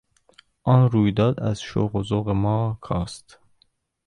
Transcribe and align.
آن 0.63 0.91
رویداد 0.91 1.39
از 1.39 1.61
شوق 1.61 1.95
و 1.95 2.03
ذوق 2.03 2.29
ما 2.29 2.77
کاست. 2.81 3.39